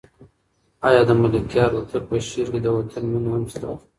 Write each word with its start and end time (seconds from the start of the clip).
آیا 0.87 1.01
د 1.05 1.11
ملکیار 1.21 1.69
هوتک 1.75 2.03
په 2.09 2.15
شعر 2.29 2.47
کې 2.53 2.59
د 2.61 2.67
وطن 2.77 3.03
مینه 3.11 3.29
هم 3.33 3.43
شته؟ 3.51 3.69